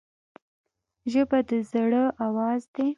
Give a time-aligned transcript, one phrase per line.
[1.11, 2.87] ژبه د زړه آواز دی